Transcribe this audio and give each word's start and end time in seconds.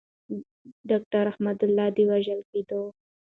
داکتر 0.89 1.23
احمد 1.31 1.59
الله 1.65 1.87
د 1.95 1.97
وژل 2.09 2.41
کیدو. 2.51 2.81